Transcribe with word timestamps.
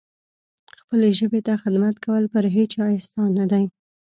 خپلې 0.79 1.09
ژبې 1.19 1.39
ته 1.47 1.53
خدمت 1.63 1.95
کول 2.05 2.23
پر 2.33 2.43
هیچا 2.55 2.83
احسان 2.95 3.29
نه 3.39 3.45
دی. 3.51 3.65